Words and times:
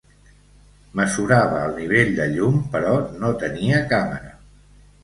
Mesurava 0.99 1.59
el 1.67 1.77
nivell 1.81 2.11
de 2.21 2.27
llum 2.33 2.59
però 2.75 2.99
no 3.23 3.35
tenia 3.47 3.85
càmera. 3.95 4.39